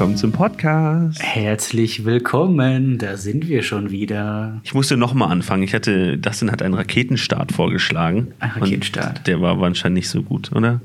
[0.00, 1.22] willkommen zum Podcast.
[1.22, 4.58] Herzlich willkommen, da sind wir schon wieder.
[4.64, 5.62] Ich musste nochmal anfangen.
[5.62, 8.32] Ich hatte, Dustin hat einen Raketenstart vorgeschlagen.
[8.38, 9.26] Ein Raketenstart.
[9.26, 10.80] der war wahrscheinlich nicht so gut, oder?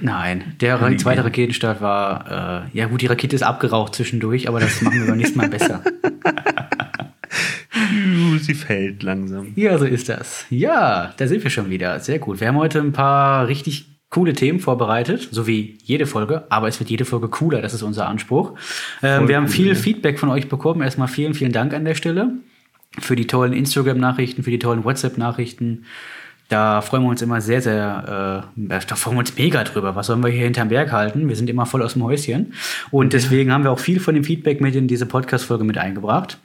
[0.00, 4.58] Nein, der Ra zweite Raketenstart war, äh, ja gut, die Rakete ist abgeraucht zwischendurch, aber
[4.58, 5.82] das machen wir beim nächsten Mal besser.
[8.40, 9.52] Sie fällt langsam.
[9.54, 10.46] Ja, so ist das.
[10.48, 12.00] Ja, da sind wir schon wieder.
[12.00, 12.40] Sehr gut.
[12.40, 16.80] Wir haben heute ein paar richtig coole Themen vorbereitet, so wie jede Folge, aber es
[16.80, 18.54] wird jede Folge cooler, das ist unser Anspruch.
[19.02, 20.80] Ähm, wir haben viel Feedback von euch bekommen.
[20.80, 22.32] Erstmal vielen, vielen Dank an der Stelle
[22.98, 25.84] für die tollen Instagram-Nachrichten, für die tollen WhatsApp-Nachrichten.
[26.48, 29.94] Da freuen wir uns immer sehr, sehr, äh, da freuen wir uns mega drüber.
[29.96, 31.28] Was sollen wir hier hinterm Berg halten?
[31.28, 32.54] Wir sind immer voll aus dem Häuschen.
[32.90, 36.38] Und deswegen haben wir auch viel von dem Feedback mit in diese Podcast-Folge mit eingebracht.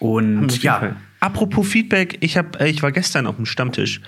[0.00, 0.80] Und ja.
[0.80, 0.96] Fall.
[1.20, 4.02] Apropos Feedback, ich, hab, ich war gestern auf dem Stammtisch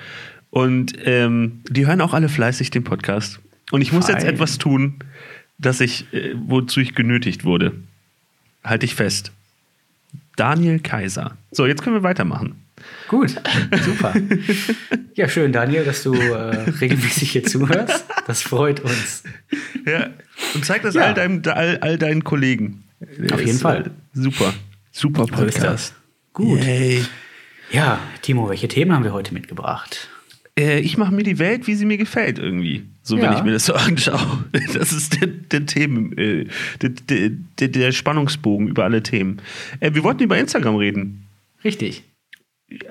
[0.53, 3.41] und ähm, die hören auch alle fleißig den Podcast.
[3.71, 4.17] Und ich muss Fein.
[4.17, 4.97] jetzt etwas tun,
[5.57, 7.73] dass ich, äh, wozu ich genötigt wurde.
[8.63, 9.33] Halte ich fest.
[10.37, 11.39] Daniel Kaiser.
[11.53, 12.57] So, jetzt können wir weitermachen.
[13.09, 13.41] Gut,
[13.83, 14.15] super.
[15.15, 18.05] ja, schön, Daniel, dass du äh, regelmäßig hier zuhörst.
[18.27, 19.23] Das freut uns.
[19.87, 20.11] Ja,
[20.55, 21.05] und zeig das ja.
[21.05, 22.85] all, deinem, all, all, deinen Kollegen.
[23.01, 23.91] Auf jeden ist, Fall.
[24.13, 24.53] Super.
[24.91, 25.95] Super Podcast.
[26.35, 26.63] Gut.
[26.63, 27.07] Yay.
[27.71, 30.11] Ja, Timo, welche Themen haben wir heute mitgebracht?
[30.59, 32.85] Äh, ich mache mir die Welt, wie sie mir gefällt, irgendwie.
[33.03, 33.23] So, ja.
[33.23, 34.45] wenn ich mir das so anschaue.
[34.75, 36.47] Das ist der, der Themen, äh,
[36.81, 36.91] der,
[37.59, 39.41] der, der, Spannungsbogen über alle Themen.
[39.81, 41.27] Äh, wir wollten über Instagram reden.
[41.65, 42.05] Richtig.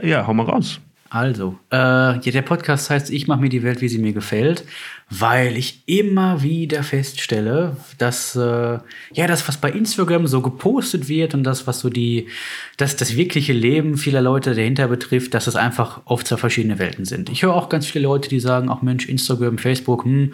[0.01, 0.79] Ja, hau mal raus.
[1.13, 4.63] Also, äh, ja, der Podcast heißt Ich mache mir die Welt, wie sie mir gefällt,
[5.09, 8.79] weil ich immer wieder feststelle, dass äh,
[9.11, 12.29] ja das, was bei Instagram so gepostet wird und das, was so die,
[12.77, 17.03] das, das wirkliche Leben vieler Leute dahinter betrifft, dass es einfach oft zwei verschiedene Welten
[17.03, 17.29] sind.
[17.29, 20.31] Ich höre auch ganz viele Leute, die sagen, ach Mensch, Instagram, Facebook, hm,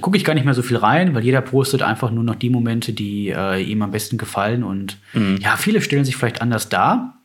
[0.00, 2.50] gucke ich gar nicht mehr so viel rein, weil jeder postet einfach nur noch die
[2.50, 5.38] Momente, die äh, ihm am besten gefallen und mhm.
[5.40, 7.15] ja, viele stellen sich vielleicht anders dar.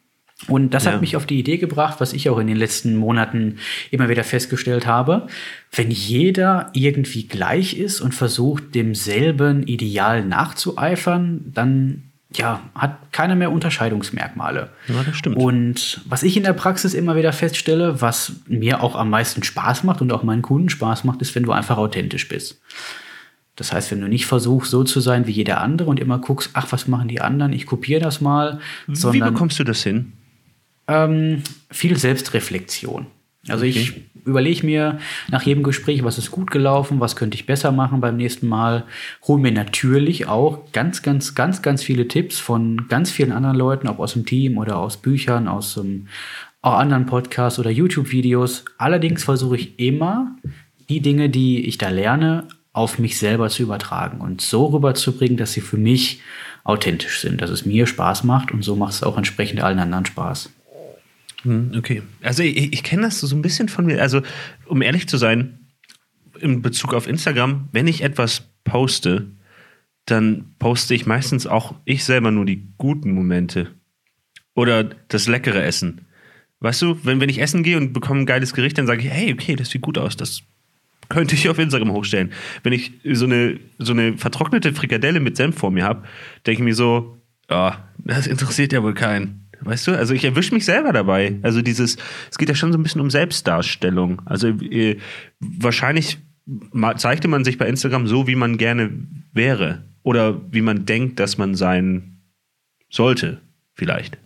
[0.47, 0.93] Und das ja.
[0.93, 3.57] hat mich auf die Idee gebracht, was ich auch in den letzten Monaten
[3.91, 5.27] immer wieder festgestellt habe.
[5.71, 12.03] Wenn jeder irgendwie gleich ist und versucht, demselben Ideal nachzueifern, dann
[12.33, 14.69] ja, hat keiner mehr Unterscheidungsmerkmale.
[14.87, 15.35] Ja, das stimmt.
[15.35, 19.83] Und was ich in der Praxis immer wieder feststelle, was mir auch am meisten Spaß
[19.83, 22.61] macht und auch meinen Kunden Spaß macht, ist, wenn du einfach authentisch bist.
[23.57, 26.51] Das heißt, wenn du nicht versuchst, so zu sein wie jeder andere und immer guckst,
[26.53, 28.59] ach, was machen die anderen, ich kopiere das mal.
[28.87, 30.13] Wie bekommst du das hin?
[30.87, 33.07] Ähm, viel Selbstreflexion.
[33.47, 33.69] Also okay.
[33.69, 33.93] ich
[34.23, 34.99] überlege mir
[35.29, 38.83] nach jedem Gespräch, was ist gut gelaufen, was könnte ich besser machen beim nächsten Mal.
[39.27, 43.87] Hole mir natürlich auch ganz, ganz, ganz, ganz viele Tipps von ganz vielen anderen Leuten,
[43.87, 46.07] ob aus dem Team oder aus Büchern, aus um,
[46.61, 48.65] auch anderen Podcasts oder YouTube-Videos.
[48.77, 50.35] Allerdings versuche ich immer,
[50.89, 55.53] die Dinge, die ich da lerne, auf mich selber zu übertragen und so rüberzubringen, dass
[55.53, 56.21] sie für mich
[56.63, 60.05] authentisch sind, dass es mir Spaß macht und so macht es auch entsprechend allen anderen
[60.05, 60.51] Spaß.
[61.43, 62.01] Hm, okay.
[62.21, 64.01] Also ich, ich kenne das so ein bisschen von mir.
[64.01, 64.21] Also,
[64.65, 65.59] um ehrlich zu sein,
[66.39, 69.27] in Bezug auf Instagram, wenn ich etwas poste,
[70.05, 73.71] dann poste ich meistens auch ich selber nur die guten Momente.
[74.53, 76.01] Oder das leckere Essen.
[76.59, 79.09] Weißt du, wenn, wenn ich essen gehe und bekomme ein geiles Gericht, dann sage ich,
[79.09, 80.43] hey, okay, das sieht gut aus, das
[81.09, 82.31] könnte ich auf Instagram hochstellen.
[82.63, 86.03] Wenn ich so eine, so eine vertrocknete Frikadelle mit Senf vor mir habe,
[86.45, 87.17] denke ich mir so,
[87.49, 89.40] oh, das interessiert ja wohl keinen.
[89.63, 91.39] Weißt du, also ich erwische mich selber dabei.
[91.43, 91.97] Also dieses,
[92.29, 94.21] es geht ja schon so ein bisschen um Selbstdarstellung.
[94.25, 94.97] Also äh,
[95.39, 96.19] wahrscheinlich
[96.97, 98.89] zeigte man sich bei Instagram so, wie man gerne
[99.33, 99.83] wäre.
[100.03, 102.21] Oder wie man denkt, dass man sein
[102.89, 103.41] sollte,
[103.73, 104.17] vielleicht.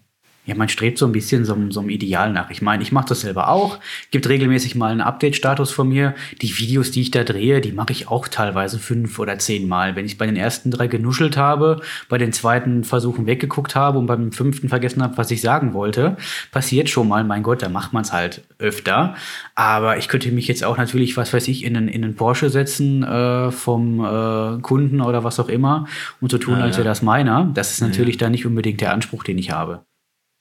[0.45, 2.51] Ja, man strebt so ein bisschen so, so einem Ideal nach.
[2.51, 3.79] Ich meine, ich mache das selber auch.
[4.11, 6.13] Gibt regelmäßig mal einen Update-Status von mir.
[6.41, 9.95] Die Videos, die ich da drehe, die mache ich auch teilweise fünf oder zehn Mal.
[9.95, 14.05] Wenn ich bei den ersten drei genuschelt habe, bei den zweiten Versuchen weggeguckt habe und
[14.05, 16.15] beim fünften vergessen habe, was ich sagen wollte,
[16.51, 17.23] passiert schon mal.
[17.23, 19.15] Mein Gott, da macht man es halt öfter.
[19.55, 22.51] Aber ich könnte mich jetzt auch natürlich, was weiß ich, in einen, in einen Porsche
[22.51, 25.87] setzen äh, vom äh, Kunden oder was auch immer
[26.21, 27.49] und so tun, ah, als wäre das meiner.
[27.53, 28.19] Das ist natürlich ja.
[28.19, 29.85] dann nicht unbedingt der Anspruch, den ich habe.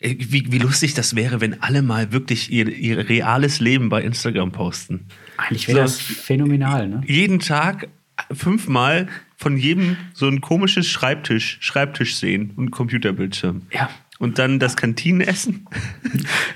[0.05, 4.03] Äh, wie, wie lustig das wäre, wenn alle mal wirklich ihr, ihr reales Leben bei
[4.03, 5.07] Instagram posten.
[5.37, 7.03] Eigentlich wäre so, das phänomenal, ne?
[7.07, 7.89] Jeden Tag
[8.31, 13.63] fünfmal von jedem so ein komisches Schreibtisch, Schreibtisch sehen und Computerbildschirm.
[13.73, 13.91] Ja.
[14.21, 15.67] Und dann das Kantinenessen.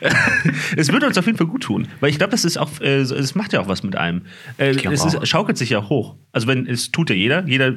[0.77, 3.01] es würde uns auf jeden Fall gut tun, weil ich glaube, das ist auch, äh,
[3.01, 4.23] es macht ja auch was mit einem.
[4.59, 6.15] Äh, es ist, schaukelt sich ja hoch.
[6.31, 7.75] Also wenn es tut ja jeder, jeder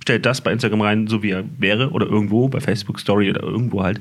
[0.00, 3.42] stellt das bei Instagram rein, so wie er wäre oder irgendwo bei Facebook Story oder
[3.42, 4.00] irgendwo halt.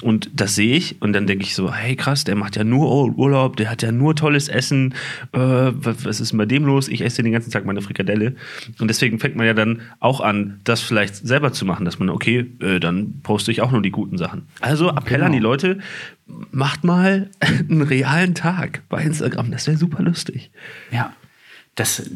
[0.00, 3.18] Und das sehe ich und dann denke ich so, hey krass, der macht ja nur
[3.18, 4.94] Urlaub, der hat ja nur tolles Essen.
[5.32, 6.86] Äh, was, was ist denn bei dem los?
[6.86, 8.36] Ich esse den ganzen Tag meine Frikadelle.
[8.78, 12.10] Und deswegen fängt man ja dann auch an, das vielleicht selber zu machen, dass man,
[12.10, 14.46] okay, äh, dann poste ich auch nur die guten Sachen.
[14.60, 15.26] Also Appell Genau.
[15.26, 15.78] an die Leute,
[16.52, 19.50] macht mal einen realen Tag bei Instagram.
[19.50, 20.52] Das wäre super lustig.
[20.92, 21.12] Ja,
[21.74, 22.08] das,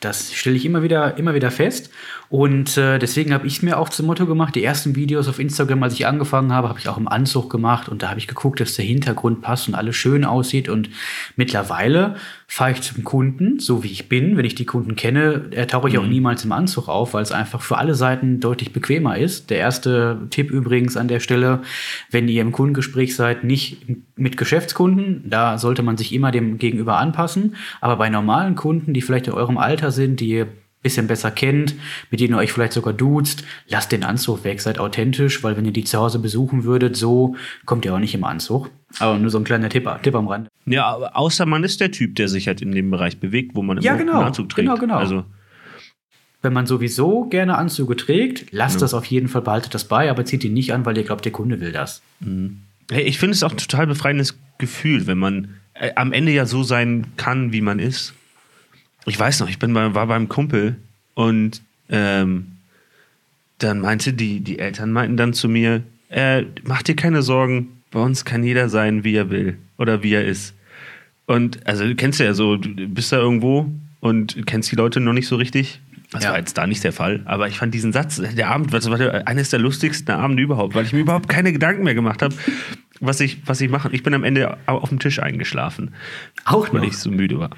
[0.00, 1.90] das stelle ich immer wieder, immer wieder fest.
[2.34, 4.56] Und äh, deswegen habe ich es mir auch zum Motto gemacht.
[4.56, 7.88] Die ersten Videos auf Instagram, als ich angefangen habe, habe ich auch im Anzug gemacht.
[7.88, 10.68] Und da habe ich geguckt, dass der Hintergrund passt und alles schön aussieht.
[10.68, 10.90] Und
[11.36, 12.16] mittlerweile
[12.48, 14.36] fahre ich zum Kunden, so wie ich bin.
[14.36, 17.30] Wenn ich die Kunden kenne, äh, tauche ich auch niemals im Anzug auf, weil es
[17.30, 19.50] einfach für alle Seiten deutlich bequemer ist.
[19.50, 21.62] Der erste Tipp übrigens an der Stelle,
[22.10, 26.96] wenn ihr im Kundengespräch seid, nicht mit Geschäftskunden, da sollte man sich immer dem Gegenüber
[26.96, 27.54] anpassen.
[27.80, 30.48] Aber bei normalen Kunden, die vielleicht in eurem Alter sind, die ihr
[30.84, 31.74] bisschen besser kennt,
[32.12, 35.64] mit denen ihr euch vielleicht sogar duzt, lasst den Anzug weg, seid authentisch, weil wenn
[35.64, 37.34] ihr die zu Hause besuchen würdet, so
[37.66, 38.70] kommt ihr auch nicht im Anzug.
[39.00, 40.48] Aber nur so ein kleiner Tipp, Tipp am Rand.
[40.66, 43.80] Ja, außer man ist der Typ, der sich halt in dem Bereich bewegt, wo man
[43.80, 44.18] Ja, immer genau.
[44.18, 44.68] einen Anzug trägt.
[44.68, 44.98] Genau, genau.
[44.98, 45.24] Also,
[46.42, 50.24] Wenn man sowieso gerne Anzüge trägt, lasst das auf jeden Fall, behaltet das bei, aber
[50.24, 52.02] zieht ihn nicht an, weil ihr glaubt, der Kunde will das.
[52.90, 56.44] hey, ich finde es auch ein total befreiendes Gefühl, wenn man äh, am Ende ja
[56.46, 58.12] so sein kann, wie man ist.
[59.06, 60.76] Ich weiß noch, ich bin bei, war beim Kumpel
[61.14, 62.52] und ähm,
[63.58, 68.00] dann meinte die, die Eltern meinten dann zu mir, äh, mach dir keine Sorgen, bei
[68.00, 70.54] uns kann jeder sein, wie er will oder wie er ist.
[71.26, 73.70] Und also du kennst ja so, du bist da irgendwo
[74.00, 75.80] und kennst die Leute noch nicht so richtig.
[76.14, 76.30] Das Ja.
[76.30, 78.98] war jetzt da nicht der Fall, aber ich fand diesen Satz, der Abend, das war
[79.26, 82.34] eines der lustigsten Abende überhaupt, weil ich mir überhaupt keine Gedanken mehr gemacht habe,
[83.00, 83.90] was ich, was ich mache.
[83.92, 85.92] Ich bin am Ende au- auf dem Tisch eingeschlafen,
[86.44, 86.86] Auch weil noch.
[86.88, 87.50] ich so müde war.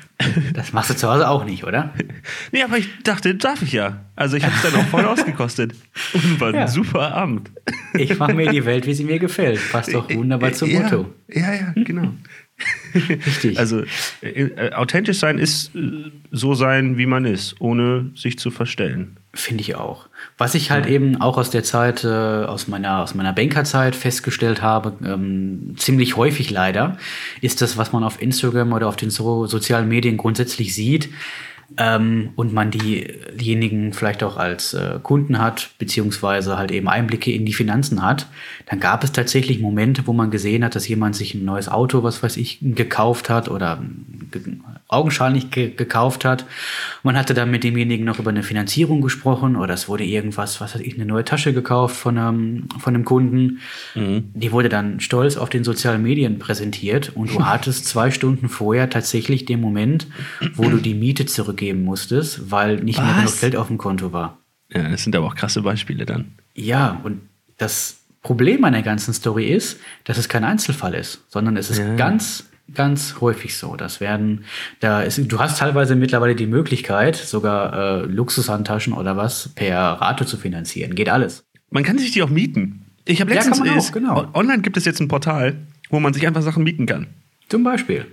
[0.54, 1.92] Das machst du zu Hause auch nicht, oder?
[2.52, 4.00] nee, aber ich dachte, darf ich ja.
[4.16, 5.74] Also ich habe es dann auch voll ausgekostet.
[6.14, 6.62] Und war Ja.
[6.62, 7.50] ein super Abend.
[7.92, 9.60] Ich mache mir die Welt, wie sie mir gefällt.
[9.70, 11.12] Passt doch wunderbar zum ja, Motto.
[11.28, 12.14] Ja, ja, genau.
[12.94, 13.58] Richtig.
[13.58, 13.82] Also
[14.22, 19.18] äh, äh, authentisch sein ist äh, so sein, wie man ist, ohne sich zu verstellen.
[19.34, 20.08] Finde ich auch.
[20.38, 24.62] Was ich halt eben auch aus der Zeit, äh, aus meiner, aus meiner Bankerzeit festgestellt
[24.62, 26.96] habe, ähm, ziemlich häufig leider,
[27.42, 31.10] ist das, was man auf Instagram oder auf den so sozialen Medien grundsätzlich sieht,
[31.78, 37.32] ähm, und man die, diejenigen vielleicht auch als äh, Kunden hat, beziehungsweise halt eben Einblicke
[37.32, 38.26] in die Finanzen hat,
[38.66, 42.02] dann gab es tatsächlich Momente, wo man gesehen hat, dass jemand sich ein neues Auto,
[42.02, 43.82] was weiß ich, gekauft hat oder
[44.30, 44.42] ge
[44.88, 46.46] augenscheinlich ge gekauft hat.
[47.02, 50.74] Man hatte dann mit demjenigen noch über eine Finanzierung gesprochen oder es wurde irgendwas, was
[50.74, 53.58] weiß ich, eine neue Tasche gekauft von einem, von einem Kunden.
[53.94, 58.88] Die wurde dann stolz auf den sozialen Medien präsentiert und du hattest zwei Stunden vorher
[58.88, 60.06] tatsächlich den Moment,
[60.54, 63.16] wo du die Miete zurückgeben musstest, weil nicht mehr Was?
[63.24, 64.38] genug Geld auf dem Konto war.
[64.72, 66.32] Ja, das sind aber auch krasse Beispiele dann.
[66.54, 67.20] Ja, und
[67.56, 71.78] das Problem an der ganzen Story ist, dass es kein Einzelfall ist, sondern es ist
[71.78, 71.94] Ja.
[71.96, 72.44] ganz,
[72.74, 73.76] ganz häufig so.
[73.76, 74.44] Das werden,
[74.80, 80.26] da ist, du hast teilweise mittlerweile die Möglichkeit, sogar äh, Luxushandtaschen oder was per Rate
[80.26, 80.94] zu finanzieren.
[80.94, 81.44] Geht alles.
[81.70, 82.86] Man kann sich die auch mieten.
[83.04, 84.18] Ich habe Ja, letztens kann man auch, genau.
[84.18, 85.56] on- online gibt es jetzt ein Portal,
[85.90, 87.06] wo man sich einfach Sachen mieten kann.
[87.48, 88.06] Zum Beispiel.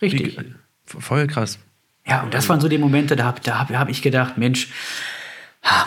[0.00, 0.36] Richtig.
[0.36, 0.54] Die-
[1.00, 1.58] Voll krass.
[2.06, 4.68] Ja, und das waren so die Momente, da habe da hab, hab ich gedacht, Mensch,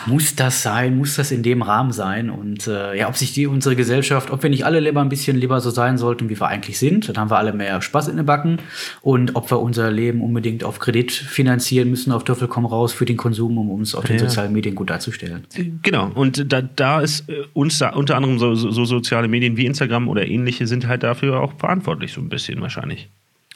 [0.06, 2.30] muss das sein, muss das in dem Rahmen sein?
[2.30, 5.36] Und äh, ja, ob sich die unsere Gesellschaft, ob wir nicht alle lieber ein bisschen
[5.36, 8.16] lieber so sein sollten, wie wir eigentlich sind, dann haben wir alle mehr Spaß in
[8.16, 8.58] den Backen.
[9.02, 13.04] Und ob wir unser Leben unbedingt auf Kredit finanzieren müssen, auf Teufel komm raus für
[13.04, 14.28] den Konsum, um uns auf den Ja.
[14.28, 15.44] sozialen Medien gut darzustellen.
[15.82, 19.56] Genau, und da, da ist äh, uns da unter anderem so, so, so soziale Medien
[19.56, 23.08] wie Instagram oder ähnliche sind halt dafür auch verantwortlich, so ein bisschen wahrscheinlich.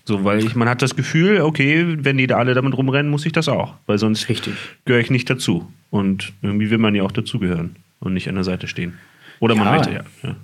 [0.09, 3.27] So, weil ich, man hat das Gefühl, okay, wenn die da alle damit rumrennen, muss
[3.27, 3.75] ich das auch.
[3.85, 4.55] Weil sonst Richtig.
[4.87, 5.71] gehöre ich nicht dazu.
[5.91, 8.95] Und irgendwie will man ja auch dazugehören und nicht an der Seite stehen.
[9.39, 9.73] Oder man Ja.
[9.73, 10.03] möchte ja.
[10.23, 10.37] ja.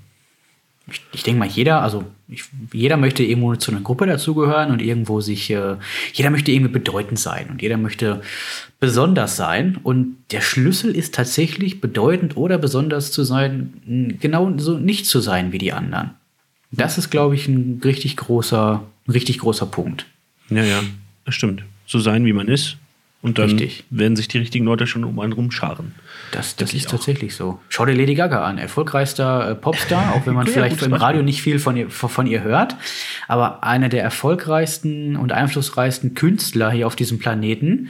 [0.90, 2.44] ich, ich denke mal, jeder, also ich,
[2.74, 5.76] jeder möchte irgendwo zu einer Gruppe dazugehören und irgendwo sich, äh,
[6.12, 8.20] jeder möchte irgendwie bedeutend sein und jeder möchte
[8.80, 9.78] besonders sein.
[9.82, 15.52] Und der Schlüssel ist tatsächlich bedeutend oder besonders zu sein, genau so nicht zu sein
[15.52, 16.10] wie die anderen.
[16.70, 20.06] Das ist, glaube ich, ein richtig großer, ein richtig großer Punkt.
[20.50, 20.82] Ja, ja,
[21.24, 21.64] das stimmt.
[21.86, 22.76] So sein, wie man ist.
[23.24, 23.84] Und dann Richtig.
[23.88, 25.94] werden sich die richtigen Leute schon um einen rumscharen.
[26.30, 26.90] Das, das ist auch.
[26.90, 27.58] tatsächlich so.
[27.70, 30.92] Schau dir Lady Gaga an, erfolgreichster äh, Popstar, auch wenn man Ja, vielleicht im.
[30.92, 32.76] Radio nicht viel von ihr, von ihr hört.
[33.26, 37.88] Aber einer der erfolgreichsten und einflussreichsten Künstler hier auf diesem Planeten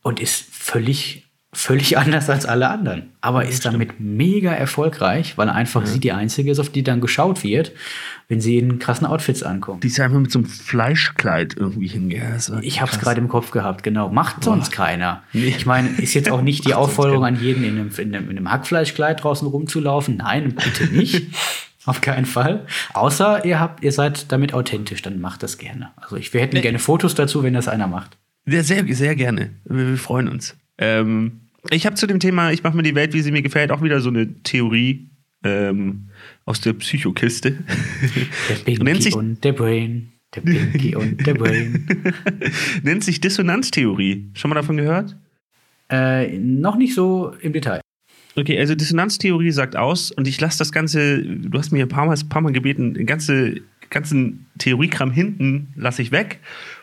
[0.00, 3.10] und ist völlig, völlig anders als alle anderen.
[3.20, 7.44] Aber ist damit mega erfolgreich, weil einfach sie die einzige ist, auf die dann geschaut
[7.44, 7.72] wird,
[8.28, 9.84] wenn sie in krassen Outfits ankommt.
[9.84, 12.40] Die ist einfach mit so einem Fleischkleid irgendwie hingegangen.
[12.62, 14.08] Ich habe es gerade im Kopf gehabt, genau.
[14.08, 15.22] Macht sonst keiner.
[15.32, 15.46] Nee.
[15.56, 18.36] Ich meine, ist jetzt auch nicht die Aufforderung an jeden, in einem, in, einem, in
[18.38, 20.16] einem Hackfleischkleid draußen rumzulaufen.
[20.16, 21.26] Nein, bitte nicht.
[21.84, 22.64] Auf keinen Fall.
[22.94, 25.90] Außer ihr habt, ihr seid damit authentisch, dann macht das gerne.
[25.96, 26.62] Also ich, wir hätten Nee.
[26.62, 28.16] gerne Fotos dazu, wenn das einer macht.
[28.46, 29.50] Sehr, sehr, sehr gerne.
[29.64, 30.56] Wir, wir freuen uns.
[30.82, 33.70] Ähm, ich habe zu dem Thema, ich mache mir die Welt, wie sie mir gefällt,
[33.70, 35.08] auch wieder so eine Theorie
[35.44, 36.08] ähm,
[36.44, 37.52] aus der Psychokiste.
[38.48, 40.12] Der Pinky Nennt sich- und der Brain.
[40.34, 41.86] Der Pinky und der Brain.
[42.82, 44.30] Nennt sich Dissonanztheorie.
[44.34, 45.16] Schon mal davon gehört?
[45.88, 47.80] Äh, noch nicht so im Detail.
[48.34, 52.06] Okay, also Dissonanztheorie sagt aus, und ich lasse das Ganze, du hast mir ein paar
[52.06, 53.60] Mal, ein paar Mal gebeten, den ganze,
[53.90, 56.40] ganzen Theoriekram hinten lasse ich weg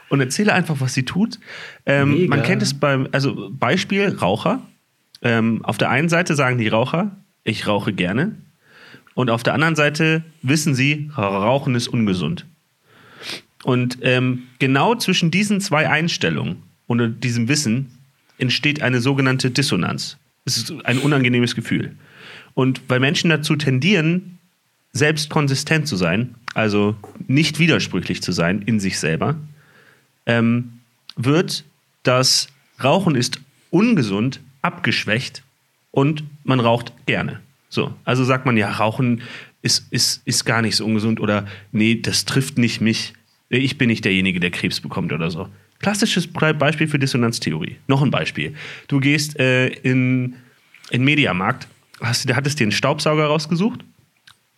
[0.10, 1.40] und erzähle einfach, was sie tut.
[1.86, 4.62] Ähm, man kennt es beim, also Beispiel Raucher.
[5.22, 8.36] Ähm, auf der einen Seite sagen die Raucher, ich rauche gerne.
[9.14, 12.46] Und auf der anderen Seite wissen sie, Rauchen ist ungesund.
[13.64, 17.92] Und ähm, genau zwischen diesen zwei Einstellungen und diesem Wissen
[18.38, 20.18] entsteht eine sogenannte Dissonanz.
[20.46, 21.96] Es ist ein unangenehmes Gefühl.
[22.54, 24.40] Und weil Menschen dazu tendieren,
[24.94, 26.96] selbst konsistent zu sein, also
[27.28, 29.36] nicht widersprüchlich zu sein in sich selber,
[30.30, 30.80] ähm,
[31.16, 31.64] wird
[32.04, 32.48] das
[32.84, 33.40] Rauchen ist
[33.72, 35.44] ungesund abgeschwächt
[35.92, 37.40] und man raucht gerne.
[37.70, 39.22] So, also sagt man ja, Rauchen
[39.62, 43.14] ist, ist, ist gar nicht so ungesund oder nee, das trifft nicht mich.
[43.50, 45.50] Ich bin nicht derjenige, der Krebs bekommt oder so.
[45.80, 47.78] Klassisches Be- Beispiel für Dissonanztheorie.
[47.88, 48.54] Noch ein Beispiel.
[48.88, 50.36] Du gehst äh, in
[50.92, 51.68] in Mediamarkt,
[52.02, 53.84] hast, hattest dir einen Staubsauger rausgesucht,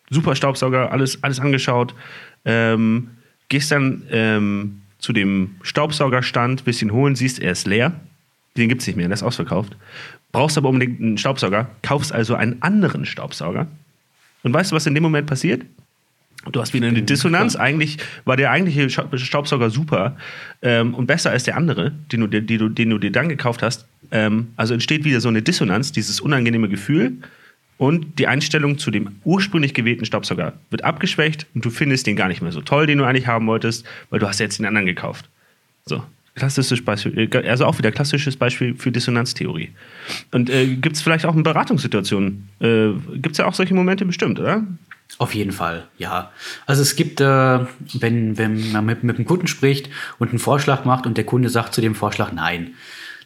[0.10, 1.94] super Staubsauger, alles, alles angeschaut,
[2.46, 3.10] ähm,
[3.50, 7.94] gehst dann ähm, zu dem Staubsaugerstand, bisschen holen, siehst, er ist leer,
[8.56, 9.76] den gibt es nicht mehr, der ist ausverkauft,
[10.32, 13.68] brauchst aber unbedingt einen Staubsauger, kaufst also einen anderen Staubsauger
[14.44, 15.64] und weißt du, was in dem Moment passiert?
[16.52, 17.56] Du hast wieder eine Dissonanz.
[17.56, 20.18] Eigentlich war der eigentliche Staubsauger super
[20.64, 23.86] ähm, und besser als der andere, den du, du, den du dir dann gekauft hast.
[24.10, 27.18] Ähm, also entsteht wieder so eine Dissonanz, dieses unangenehme Gefühl
[27.82, 32.28] und die Einstellung zu dem ursprünglich gewählten Staubsauger wird abgeschwächt und du findest den gar
[32.28, 34.86] nicht mehr so toll, den du eigentlich haben wolltest, weil du hast jetzt den anderen
[34.86, 35.30] gekauft.
[35.88, 36.04] So,
[36.36, 39.72] klassisches Beispiel, äh, also auch wieder klassisches Beispiel für Dissonanztheorie.
[40.32, 44.06] Und äh, gibt es vielleicht auch in Beratungssituationen, äh, gibt es ja auch solche Momente
[44.06, 44.64] bestimmt, oder?
[45.18, 46.32] Auf jeden Fall, ja.
[46.68, 50.86] Also es gibt, äh, wenn, wenn man mit, mit dem Kunden spricht und einen Vorschlag
[50.86, 52.76] macht und der Kunde sagt zu dem Vorschlag Nein,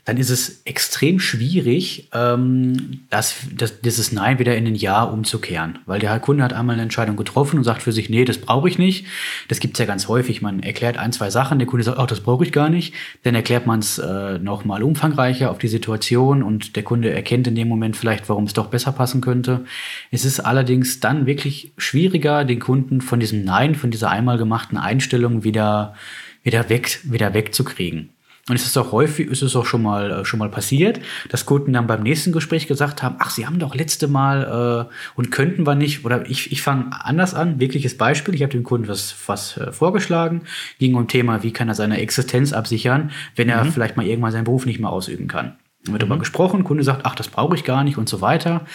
[0.06, 5.80] dann ist es extrem schwierig, ähm, das, das, dieses Nein wieder in ein Ja umzukehren.
[5.88, 8.70] Weil der Kunde hat einmal eine Entscheidung getroffen und sagt für sich, nee, das brauche
[8.70, 9.08] ich nicht.
[9.48, 10.44] Das gibt's ja ganz häufig.
[10.44, 12.94] Man erklärt ein, zwei Sachen, der Kunde sagt, ach, das brauche ich gar nicht.
[13.24, 17.56] Dann erklärt man es äh, nochmal umfangreicher auf die Situation und der Kunde erkennt in
[17.56, 19.66] dem Moment vielleicht, warum es doch besser passen könnte.
[20.12, 24.78] Es ist allerdings dann wirklich schwieriger, den Kunden von diesem Nein, von dieser einmal gemachten
[24.78, 25.96] Einstellung wieder,
[26.44, 28.15] wieder weg, wieder wegzukriegen.
[28.48, 31.00] Und es ist auch häufig, ist es auch schon mal, äh, schon mal passiert,
[31.30, 34.94] dass Kunden dann beim nächsten Gespräch gesagt haben, ach, sie haben doch letzte Mal äh,
[35.16, 38.62] und könnten wir nicht, oder ich, ich fange anders an, wirkliches Beispiel, ich habe dem
[38.62, 40.44] Kunden was, was äh, vorgeschlagen,
[40.78, 44.44] ging um Thema, wie kann er seine Existenz absichern, wenn er vielleicht mal irgendwann seinen
[44.44, 45.56] Beruf nicht mehr ausüben kann.
[45.84, 48.66] Dann wird darüber gesprochen, Kunde sagt, ach, das brauche ich gar nicht und so weiter.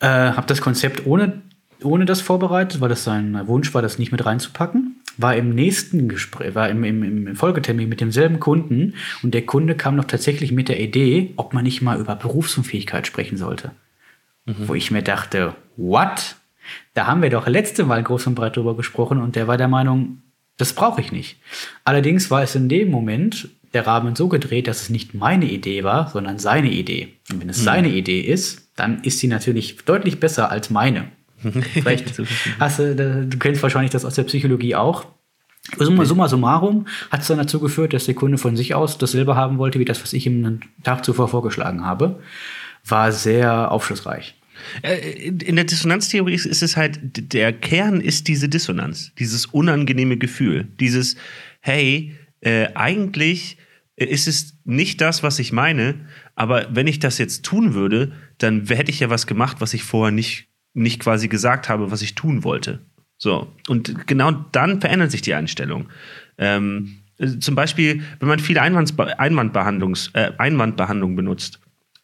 [0.00, 1.42] Äh, habe das Konzept ohne,
[1.84, 4.97] ohne das vorbereitet, weil das sein Wunsch war, das nicht mit reinzupacken.
[5.18, 9.74] War im nächsten Gespräch, war im, im, im Folgetermin mit demselben Kunden und der Kunde
[9.74, 13.72] kam noch tatsächlich mit der Idee, ob man nicht mal über Berufsunfähigkeit sprechen sollte.
[14.46, 16.36] Wo ich mir dachte, what?
[16.94, 19.68] Da haben wir doch letzte Mal groß und breit drüber gesprochen und der war der
[19.68, 20.22] Meinung,
[20.56, 21.38] das brauche ich nicht.
[21.84, 25.84] Allerdings war es in dem Moment der Rahmen so gedreht, dass es nicht meine Idee
[25.84, 27.14] war, sondern seine Idee.
[27.30, 31.10] Und wenn es seine Idee ist, dann ist sie natürlich deutlich besser als meine.
[31.72, 32.20] Vielleicht
[32.58, 35.06] hast du, du kennst wahrscheinlich das aus der Psychologie auch.
[35.76, 39.36] Summa, summa summarum hat es dann dazu geführt, dass der Kunde von sich aus dasselbe
[39.36, 42.20] haben wollte, wie das, was ich ihm einen Tag zuvor vorgeschlagen habe.
[42.86, 44.34] War sehr aufschlussreich.
[44.82, 46.98] Äh, In der Dissonanztheorie ist ist es halt,
[47.32, 51.16] der Kern ist diese Dissonanz, dieses unangenehme Gefühl, dieses,
[51.60, 53.58] hey, äh, eigentlich
[53.96, 58.66] ist es nicht das, was ich meine, aber wenn ich das jetzt tun würde, dann
[58.66, 60.47] hätte ich ja was gemacht, was ich vorher nicht,
[60.78, 62.80] nicht quasi gesagt habe, was ich tun wollte.
[63.16, 65.88] So, und genau dann verändert sich die Einstellung.
[66.38, 71.60] Ähm, äh, zum Beispiel, wenn man viel Einwandsbe Einwandbehandlungs äh, Einwandbehandlung benutzt,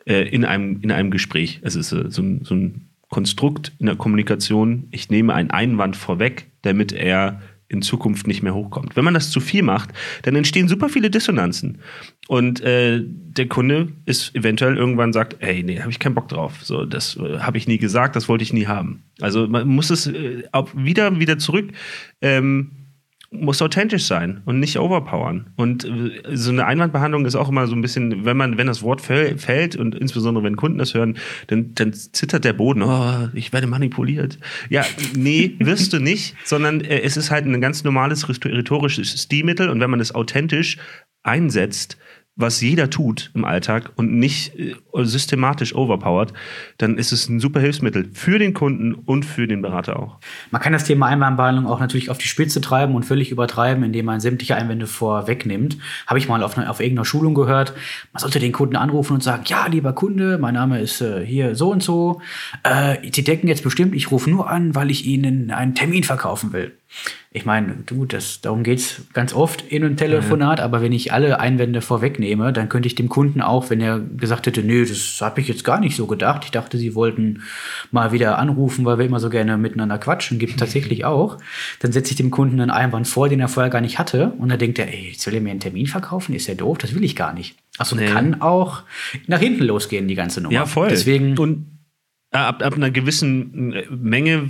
[0.07, 1.61] äh, in, einem, in einem Gespräch.
[1.63, 4.89] Es ist äh, so, ein, so ein Konstrukt in der Kommunikation.
[4.91, 7.41] Ich nehme einen Einwand vorweg, damit er
[7.75, 8.97] in Zukunft nicht mehr hochkommt.
[8.97, 9.91] Wenn man das zu viel macht,
[10.23, 11.79] dann entstehen super viele Dissonanzen.
[12.29, 16.61] Und äh, der Kunde ist eventuell irgendwann sagt, ey, nee, habe ich keinen Bock drauf.
[16.63, 19.03] So, das äh, habe ich nie gesagt, das wollte ich nie haben.
[19.21, 21.73] Also man muss es äh, auch wieder, wieder zurück.
[22.23, 22.84] Ähm,
[23.41, 25.47] muss authentisch sein und nicht overpowern.
[25.57, 28.83] Und äh, so eine Einwandbehandlung ist auch immer so ein bisschen, wenn man, wenn das
[28.83, 31.17] Wort fällt und insbesondere wenn Kunden das hören,
[31.49, 34.39] dann, dann zittert der Boden, oh, ich werde manipuliert.
[34.69, 34.85] Ja,
[35.17, 39.81] nee, wirst du nicht, sondern äh, es ist halt ein ganz normales rhetorisches Stilmittel und
[39.81, 40.79] wenn man es authentisch
[41.23, 41.97] einsetzt,
[42.37, 46.33] was jeder tut im Alltag und nicht äh, systematisch overpowered,
[46.79, 50.19] dann ist es ein super Hilfsmittel für den Kunden und für den Berater auch.
[50.51, 54.07] Man kann das Thema Einwandbehandlung auch natürlich auf die Spitze treiben und völlig übertreiben, indem
[54.07, 55.79] man sämtliche Einwände vorwegnimmt.
[56.09, 57.73] Habe ich mal auf, auf irgendeiner Schulung gehört.
[58.13, 61.55] Man sollte den Kunden anrufen und sagen, ja, lieber Kunde, mein Name ist äh, hier
[61.55, 62.21] so und so.
[62.65, 66.53] Äh, Sie denken jetzt bestimmt, ich rufe nur an, weil ich Ihnen einen Termin verkaufen
[66.53, 66.73] will.
[67.37, 70.65] Ich meine, du, das, darum geht's ganz oft in einem Telefonat, ja.
[70.65, 74.47] aber wenn ich alle Einwände vorwegnehme, dann könnte ich dem Kunden auch, wenn er gesagt
[74.47, 77.43] hätte, nee, das habe ich jetzt gar nicht so gedacht, ich dachte, sie wollten
[77.91, 81.39] mal wieder anrufen, weil wir immer so gerne miteinander quatschen, gibt es tatsächlich auch,
[81.81, 84.49] dann setze ich dem Kunden einen Einwand vor, den er vorher gar nicht hatte und
[84.49, 86.95] dann denkt er, ey, jetzt will er mir einen Termin verkaufen, ist ja doof, das
[86.95, 87.57] will ich gar nicht.
[87.79, 88.07] Also nee.
[88.07, 88.85] kann auch
[89.27, 90.55] nach hinten losgehen, die ganze Nummer.
[90.55, 90.89] Ja, voll.
[90.89, 91.74] Deswegen und
[92.35, 94.49] ab, ab einer gewissen äh, Menge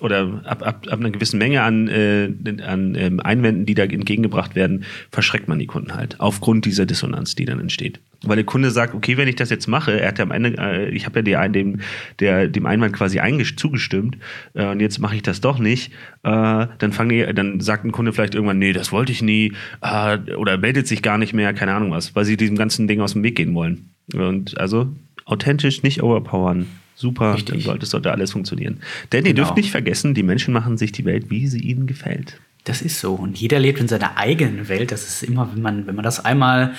[0.00, 2.30] oder ab, ab, ab einer gewissen Menge an, äh,
[2.66, 7.34] an äh, Einwänden, die da entgegengebracht werden, verschreckt man die Kunden halt aufgrund dieser Dissonanz,
[7.34, 8.00] die dann entsteht.
[8.22, 10.56] Weil der Kunde sagt, okay, wenn ich das jetzt mache, er hat ja am Ende,
[10.58, 11.80] äh, ich habe ja dem,
[12.20, 13.20] der, dem Einwand quasi
[13.56, 14.16] zugestimmt
[14.54, 17.92] äh, und jetzt mache ich das doch nicht, äh, dann fangen die, dann sagt ein
[17.92, 21.52] Kunde vielleicht irgendwann, nee, das wollte ich nie äh, oder meldet sich gar nicht mehr,
[21.52, 23.90] keine Ahnung was, weil sie diesem ganzen Ding aus dem Weg gehen wollen.
[24.14, 24.88] Und also
[25.24, 26.66] authentisch, nicht overpowern.
[27.00, 27.54] Super, Richtig.
[27.54, 28.80] dann sollte, sollte alles funktionieren.
[29.10, 29.46] Denn ihr genau.
[29.46, 32.38] dürft nicht vergessen, die Menschen machen sich die Welt, wie sie ihnen gefällt.
[32.64, 33.14] Das ist so.
[33.14, 34.92] Und jeder lebt in seiner eigenen Welt.
[34.92, 36.74] Das ist immer, wenn man, wenn man das einmal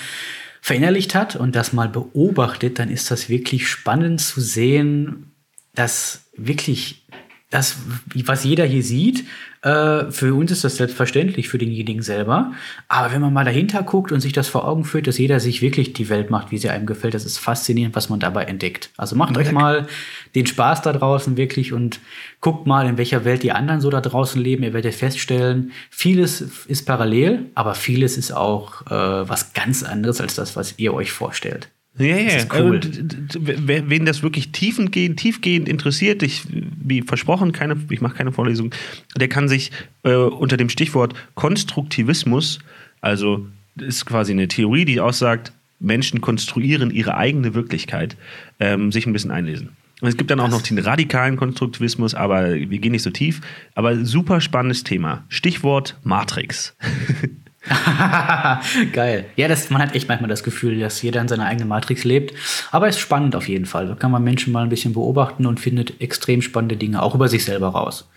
[0.60, 5.32] verinnerlicht hat und das mal beobachtet, dann ist das wirklich spannend zu sehen,
[5.74, 7.04] dass wirklich
[7.52, 7.76] das,
[8.24, 9.24] was jeder hier sieht,
[9.60, 12.52] äh, für uns ist das selbstverständlich, für denjenigen selber.
[12.88, 15.60] Aber wenn man mal dahinter guckt und sich das vor Augen führt, dass jeder sich
[15.60, 18.90] wirklich die Welt macht, wie sie einem gefällt, das ist faszinierend, was man dabei entdeckt.
[18.96, 19.86] Also macht euch mal
[20.34, 22.00] den Spaß da draußen wirklich und
[22.40, 24.62] guckt mal, in welcher Welt die anderen so da draußen leben.
[24.62, 30.34] Ihr werdet feststellen, vieles ist parallel, aber vieles ist auch äh, was ganz anderes als
[30.34, 31.68] das, was ihr euch vorstellt.
[31.98, 32.44] Ja, ja.
[32.52, 32.80] Cool.
[32.80, 38.74] wen das wirklich tiefgehend, tiefgehend interessiert, ich, wie versprochen, keine, ich mache keine Vorlesung,
[39.14, 42.60] der kann sich äh, unter dem Stichwort Konstruktivismus,
[43.02, 48.16] also ist quasi eine Theorie, die aussagt, Menschen konstruieren ihre eigene Wirklichkeit,
[48.58, 49.70] ähm, sich ein bisschen einlesen.
[50.00, 53.40] Und es gibt dann auch noch den radikalen Konstruktivismus, aber wir gehen nicht so tief.
[53.76, 55.24] Aber super spannendes Thema.
[55.28, 56.74] Stichwort Matrix.
[58.92, 59.26] Geil.
[59.36, 62.34] Ja, das, man hat echt manchmal das Gefühl, dass jeder in seiner eigenen Matrix lebt.
[62.70, 63.86] Aber es ist spannend auf jeden Fall.
[63.86, 67.28] So kann man Menschen mal ein bisschen beobachten und findet extrem spannende Dinge auch über
[67.28, 68.08] sich selber raus.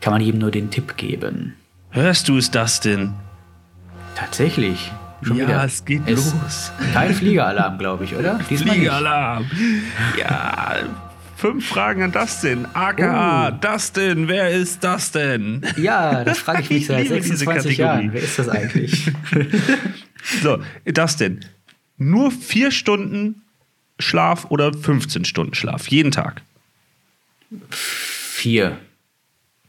[0.00, 1.54] Kann man jedem nur den Tipp geben.
[1.90, 3.14] Hörst du es, Dustin?
[4.14, 4.92] Tatsächlich.
[5.22, 5.64] Schon ja, wieder.
[5.64, 6.72] es geht es los.
[6.92, 8.40] Kein Fliegeralarm, glaube ich, oder?
[8.40, 9.48] Fliegeralarm.
[10.18, 10.74] Ja,
[11.42, 12.66] Fünf Fragen an Dustin.
[12.72, 13.58] AKA oh.
[13.60, 15.62] Dustin, wer ist das denn?
[15.76, 18.12] Ja, das frage ich mich seit 26 Jahren.
[18.12, 19.10] Wer ist das eigentlich?
[20.40, 21.40] so, Dustin,
[21.96, 23.42] nur vier Stunden
[23.98, 25.88] Schlaf oder 15 Stunden Schlaf?
[25.88, 26.42] Jeden Tag?
[27.70, 28.78] Vier.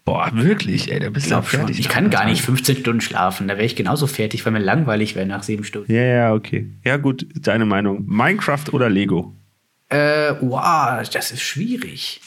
[0.06, 1.80] Boah, wirklich, ey, da bist du auch fertig.
[1.80, 3.48] Ich kann gar nicht 15 Stunden schlafen.
[3.48, 5.92] Da wäre ich genauso fertig, weil mir langweilig wäre nach sieben Stunden.
[5.92, 6.70] Ja, ja, okay.
[6.86, 8.04] Ja, gut, deine Meinung.
[8.06, 9.36] Minecraft oder Lego?
[9.94, 12.20] Äh, wow, das ist schwierig.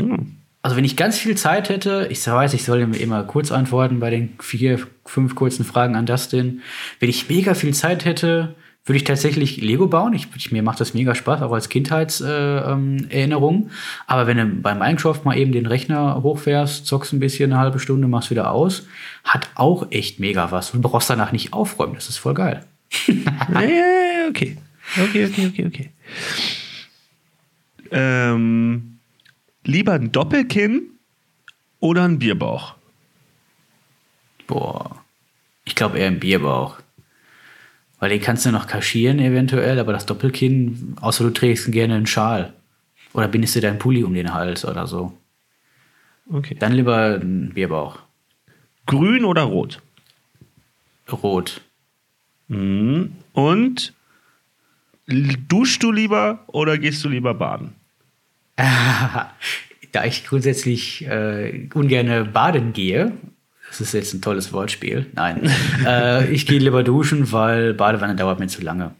[0.00, 0.36] Hm.
[0.62, 4.08] Also wenn ich ganz viel Zeit hätte, ich weiß, ich soll immer kurz antworten bei
[4.08, 6.62] den vier, fünf kurzen Fragen an Dustin.
[7.00, 8.54] Wenn ich mega viel Zeit hätte,
[8.86, 10.14] würde ich tatsächlich Lego bauen.
[10.14, 13.54] Ich, ich, mir macht das mega Spaß, auch als Kindheitserinnerung.
[13.54, 13.70] Äh, ähm,
[14.06, 17.78] Aber wenn du bei Minecraft mal eben den Rechner hochfährst, zockst ein bisschen eine halbe
[17.78, 18.86] Stunde, machst wieder aus,
[19.24, 20.72] hat auch echt mega was.
[20.72, 21.96] Du brauchst danach nicht aufräumen.
[21.96, 22.64] Das ist voll geil.
[24.30, 24.56] okay.
[25.02, 25.90] Okay, okay, okay, okay.
[27.90, 28.98] Ähm,
[29.64, 30.90] lieber ein Doppelkinn
[31.80, 32.74] oder ein Bierbauch?
[34.46, 35.04] Boah.
[35.64, 36.80] Ich glaube eher ein Bierbauch.
[37.98, 42.06] Weil den kannst du noch kaschieren eventuell, aber das Doppelkinn, außer du trägst gerne einen
[42.06, 42.52] Schal.
[43.12, 45.16] Oder bindest du deinen Pulli um den Hals oder so.
[46.30, 46.56] Okay.
[46.58, 48.00] Dann lieber ein Bierbauch.
[48.86, 49.80] Grün oder rot?
[51.10, 51.60] Rot.
[52.48, 53.12] Mhm.
[53.32, 53.94] Und
[55.06, 57.74] duschst du lieber oder gehst du lieber baden?
[58.56, 63.12] da ich grundsätzlich äh, ungern baden gehe,
[63.68, 65.50] das ist jetzt ein tolles Wortspiel, nein,
[65.86, 68.92] äh, ich gehe lieber duschen, weil Badewanne dauert mir zu lange.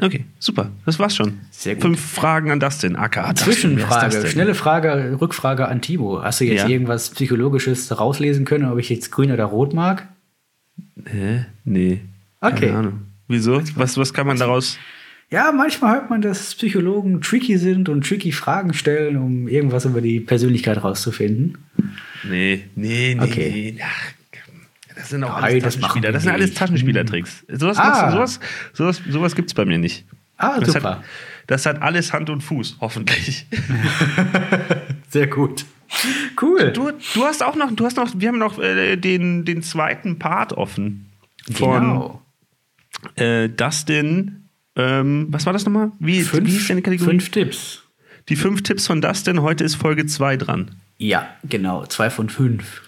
[0.00, 0.72] Okay, super.
[0.84, 1.38] Das war's schon.
[1.52, 1.82] Sehr gut.
[1.82, 2.96] Fünf Fragen an Dustin.
[2.96, 3.38] AK.
[3.38, 6.20] Zwischenfrage, schnelle Frage, Rückfrage an Timo.
[6.20, 6.68] Hast du jetzt ja.
[6.68, 10.08] irgendwas Psychologisches rauslesen können, ob ich jetzt grün oder rot mag?
[11.04, 11.46] Hä?
[11.64, 12.00] Nee.
[12.40, 12.66] Okay.
[12.66, 13.00] Keine Ahnung.
[13.28, 13.62] Wieso?
[13.76, 14.78] Was, was kann man daraus?
[15.30, 20.00] Ja, manchmal hört man, dass Psychologen tricky sind und tricky Fragen stellen, um irgendwas über
[20.00, 21.58] die Persönlichkeit rauszufinden.
[22.28, 23.20] Nee, nee, nee.
[23.20, 23.78] Okay.
[23.82, 24.12] Ach,
[24.96, 26.12] das sind auch alles Taschenspieler.
[26.12, 26.54] Das sind alles.
[26.54, 27.44] Taschenspielertricks.
[27.48, 28.10] Sowas, Ah.
[28.12, 28.40] sowas,
[28.72, 30.04] sowas, sowas gibt es bei mir nicht.
[30.36, 30.96] Ah, Das super.
[30.98, 31.04] hat,
[31.46, 33.46] das hat alles Hand und Fuß, hoffentlich.
[35.10, 35.64] Sehr gut.
[36.40, 36.72] Cool.
[36.72, 40.18] Du, du hast auch noch, du hast noch, wir haben noch äh, den, den zweiten
[40.18, 41.10] Part offen
[41.52, 42.22] von genau.
[43.16, 44.43] äh, Dustin.
[44.76, 45.92] Ähm, was war das nochmal?
[45.98, 47.10] Wie, wie hieß deine Kategorie?
[47.10, 47.82] fünf Tipps.
[48.28, 49.42] Die fünf Tipps von Dustin.
[49.42, 50.70] Heute ist Folge 2 dran.
[50.98, 51.84] Ja, genau.
[51.86, 52.82] Zwei von fünf.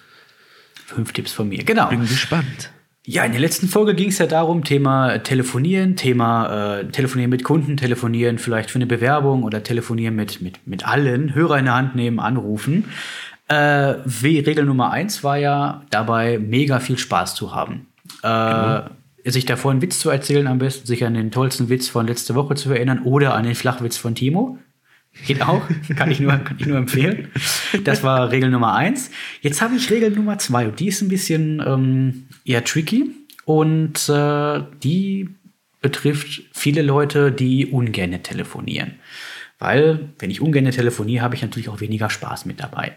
[0.87, 1.63] Fünf Tipps von mir.
[1.65, 1.89] Genau.
[1.89, 2.71] Bin gespannt.
[3.09, 7.45] Ja, in der letzten Folge ging es ja darum, Thema Telefonieren, Thema äh, Telefonieren mit
[7.45, 11.75] Kunden, Telefonieren vielleicht für eine Bewerbung oder Telefonieren mit, mit, mit allen, Hörer in der
[11.75, 12.85] Hand nehmen, anrufen.
[13.47, 17.87] Äh, wie Regel Nummer eins war ja dabei, mega viel Spaß zu haben.
[18.25, 18.81] Äh,
[19.29, 22.35] Sich davor einen Witz zu erzählen, am besten sich an den tollsten Witz von letzte
[22.35, 24.59] Woche zu erinnern oder an den Flachwitz von Timo.
[25.27, 25.63] Geht auch,
[25.97, 27.29] kann ich, nur, kann ich nur empfehlen.
[27.85, 29.11] Das war Regel Nummer eins.
[29.41, 33.11] Jetzt habe ich Regel Nummer zwei und die ist ein bisschen ähm, eher tricky
[33.45, 35.31] und äh, die
[35.81, 38.97] betrifft viele Leute, die ungern telefonieren.
[39.59, 42.95] Weil, wenn ich ungern telefoniere, habe ich natürlich auch weniger Spaß mit dabei.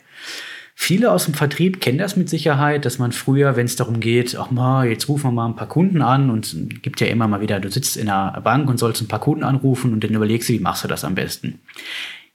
[0.82, 4.38] Viele aus dem Vertrieb kennen das mit Sicherheit, dass man früher, wenn es darum geht,
[4.38, 7.42] ach mal, jetzt rufen wir mal ein paar Kunden an und gibt ja immer mal
[7.42, 10.48] wieder, du sitzt in einer Bank und sollst ein paar Kunden anrufen und dann überlegst
[10.48, 11.60] du, wie machst du das am besten.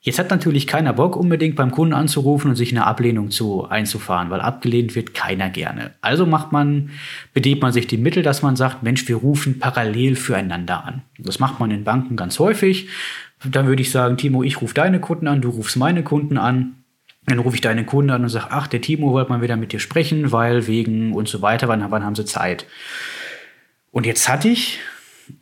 [0.02, 4.28] Jetzt hat natürlich keiner Bock, unbedingt beim Kunden anzurufen und sich eine Ablehnung zu einzufahren,
[4.28, 5.92] weil abgelehnt wird keiner gerne.
[6.02, 6.90] Also macht man,
[7.32, 11.02] bedient man sich die Mittel, dass man sagt, Mensch, wir rufen parallel füreinander an.
[11.18, 12.88] Das macht man in Banken ganz häufig.
[13.42, 16.83] Dann würde ich sagen, Timo, ich rufe deine Kunden an, du rufst meine Kunden an.
[17.26, 19.72] Dann rufe ich deine Kunden an und sage, ach, der Timo wollte mal wieder mit
[19.72, 22.66] dir sprechen, weil wegen und so weiter, wann, wann haben sie Zeit?
[23.90, 24.80] Und jetzt hatte ich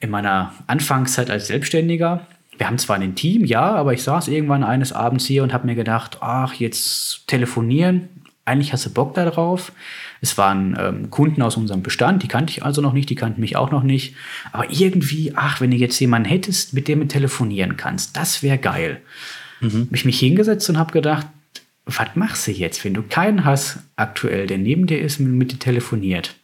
[0.01, 2.27] in meiner Anfangszeit als Selbstständiger,
[2.59, 5.66] wir haben zwar ein Team, ja, aber ich saß irgendwann eines Abends hier und habe
[5.66, 8.09] mir gedacht, ach, jetzt telefonieren,
[8.45, 9.73] eigentlich hast du Bock darauf.
[10.21, 13.40] Es waren ähm, Kunden aus unserem Bestand, die kannte ich also noch nicht, die kannten
[13.40, 14.14] mich auch noch nicht.
[14.53, 18.59] Aber irgendwie, ach, wenn du jetzt jemanden hättest, mit dem du telefonieren kannst, das wäre
[18.59, 19.01] geil.
[19.87, 21.27] Habe ich mich hingesetzt und habe gedacht,
[21.85, 25.53] was machst du jetzt, wenn du keinen hast aktuell, der neben dir ist und mit
[25.53, 26.37] dir telefoniert?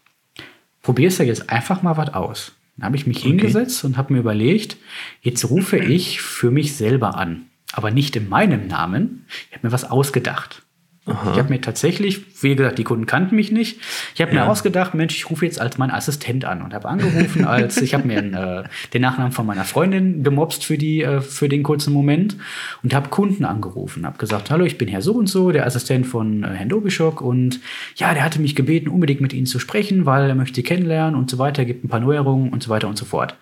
[0.83, 2.53] Probierst du jetzt einfach mal was aus.
[2.77, 4.77] Dann habe ich mich hingesetzt und habe mir überlegt,
[5.21, 9.27] jetzt rufe ich für mich selber an, aber nicht in meinem Namen.
[9.49, 10.63] Ich habe mir was ausgedacht.
[11.09, 13.81] Ich habe mir tatsächlich, wie gesagt, die Kunden kannten mich nicht.
[14.15, 17.45] Ich habe mir ausgedacht, Mensch, ich rufe jetzt als mein Assistent an und habe angerufen,
[17.45, 21.49] als ich habe mir äh, den Nachnamen von meiner Freundin gemobst für die äh, für
[21.49, 22.37] den kurzen Moment
[22.83, 26.07] und habe Kunden angerufen, habe gesagt, hallo, ich bin Herr so und so, der Assistent
[26.07, 27.61] von äh, Herrn Dobischok und
[27.97, 31.15] ja, der hatte mich gebeten, unbedingt mit Ihnen zu sprechen, weil er möchte Sie kennenlernen
[31.15, 33.37] und so weiter, gibt ein paar Neuerungen und so weiter und so fort.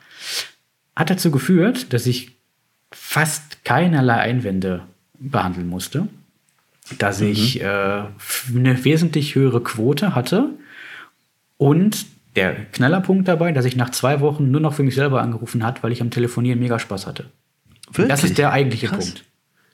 [0.95, 2.33] Hat dazu geführt, dass ich
[2.93, 4.83] fast keinerlei Einwände
[5.19, 6.09] behandeln musste
[6.99, 10.51] dass ich äh, eine wesentlich höhere Quote hatte
[11.57, 15.64] und der Knallerpunkt dabei, dass ich nach zwei Wochen nur noch für mich selber angerufen
[15.64, 17.31] hat, weil ich am Telefonieren mega Spaß hatte.
[17.88, 18.09] Wirklich?
[18.09, 19.07] Das ist der eigentliche Krass.
[19.07, 19.25] Punkt.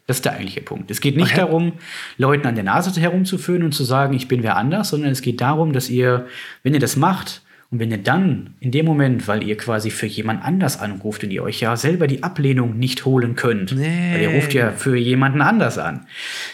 [0.06, 0.90] Das ist der eigentliche Punkt.
[0.90, 1.40] Es geht nicht Okay.
[1.40, 1.72] darum,
[2.18, 5.40] Leuten an der Nase herumzuführen und zu sagen, ich bin wer anders, sondern es geht
[5.40, 6.26] darum, dass ihr,
[6.62, 7.42] wenn ihr das macht
[7.72, 11.30] und wenn ihr dann in dem Moment, weil ihr quasi für jemand anders anruft und
[11.30, 14.12] ihr euch ja selber die Ablehnung nicht holen könnt, Nee.
[14.12, 16.06] weil ihr ruft ja für jemanden anders an,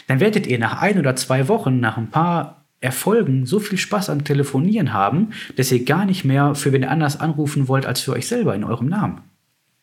[0.07, 4.09] dann werdet ihr nach ein oder zwei Wochen, nach ein paar Erfolgen so viel Spaß
[4.11, 8.13] am Telefonieren haben, dass ihr gar nicht mehr für wen anders anrufen wollt als für
[8.13, 9.21] euch selber in eurem Namen.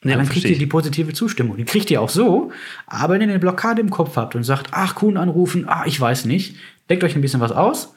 [0.05, 1.57] Ja, dann kriegt ihr die positive Zustimmung.
[1.57, 2.51] Die kriegt ihr auch so,
[2.87, 5.99] aber wenn ihr eine Blockade im Kopf habt und sagt, ach, Kuhn anrufen, ah, ich
[5.99, 6.55] weiß nicht,
[6.89, 7.95] denkt euch ein bisschen was aus,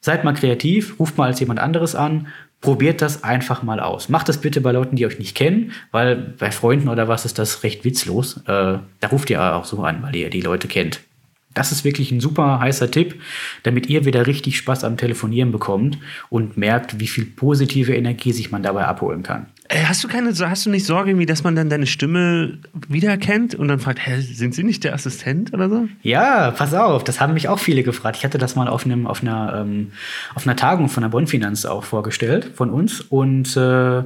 [0.00, 2.26] seid mal kreativ, ruft mal als jemand anderes an,
[2.64, 4.08] probiert das einfach mal aus.
[4.08, 7.38] Macht das bitte bei Leuten, die euch nicht kennen, weil bei Freunden oder was ist
[7.38, 8.38] das recht witzlos.
[8.46, 11.00] Äh, da ruft ihr auch so an, weil ihr die Leute kennt.
[11.52, 13.20] Das ist wirklich ein super heißer Tipp,
[13.64, 15.98] damit ihr wieder richtig Spaß am Telefonieren bekommt
[16.30, 19.46] und merkt, wie viel positive Energie sich man dabei abholen kann.
[19.68, 23.54] Äh, Hast du keine, hast du nicht Sorge, irgendwie, dass man dann deine Stimme wiedererkennt
[23.54, 25.88] und dann fragt, hä, sind Sie nicht der Assistent oder so?
[26.02, 28.16] Ja, pass auf, das haben mich auch viele gefragt.
[28.18, 29.92] Ich hatte das mal auf, einem, auf, einer, ähm,
[30.34, 34.02] auf einer Tagung von der Bonfinanz auch vorgestellt von uns und äh,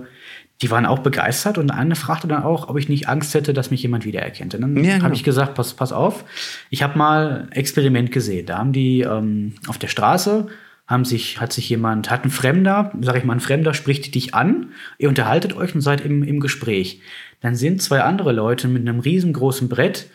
[0.62, 3.70] die waren auch begeistert und eine fragte dann auch, ob ich nicht Angst hätte, dass
[3.70, 4.54] mich jemand wiedererkennt.
[4.56, 5.04] Und dann Ja, genau.
[5.04, 6.24] habe ich gesagt, pass, pass auf,
[6.70, 8.46] ich habe mal ein Experiment gesehen.
[8.46, 10.48] Da haben die ähm, auf der Straße
[10.88, 14.34] haben sich, hat sich jemand, hat ein Fremder, sag ich mal, ein Fremder spricht dich
[14.34, 17.00] an, ihr unterhaltet euch und seid im, im Gespräch.
[17.40, 20.08] Dann sind zwei andere Leute mit einem riesengroßen Brett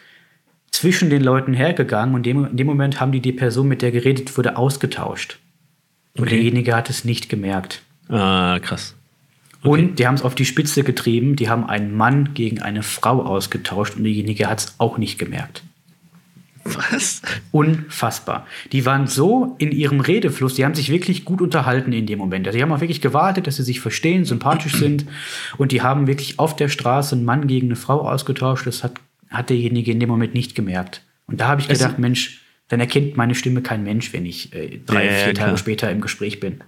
[0.72, 3.92] zwischen den Leuten hergegangen und dem, in dem Moment haben die die Person, mit der
[3.92, 5.38] geredet wurde, ausgetauscht.
[6.16, 6.36] Und Okay.
[6.36, 7.84] derjenige hat es nicht gemerkt.
[8.10, 8.96] Ah, krass.
[9.62, 11.36] Und die haben es auf die Spitze getrieben.
[11.36, 15.64] Die haben einen Mann gegen eine Frau ausgetauscht und diejenige hat es auch nicht gemerkt.
[16.64, 17.22] Was?
[17.52, 18.48] Unfassbar.
[18.72, 22.48] Die waren so in ihrem Redefluss, die haben sich wirklich gut unterhalten in dem Moment.
[22.48, 25.06] Also die haben auch wirklich gewartet, dass sie sich verstehen, sympathisch sind.
[25.58, 28.66] Und die haben wirklich auf der Straße einen Mann gegen eine Frau ausgetauscht.
[28.66, 28.94] Das hat,
[29.30, 31.04] hat derjenige in dem Moment nicht gemerkt.
[31.28, 34.80] Und da habe ich gedacht, Mensch, dann erkennt meine Stimme kein Mensch, wenn ich äh,
[34.86, 35.48] drei, Ja, ja, vier klar.
[35.48, 36.62] Tage später im Gespräch bin.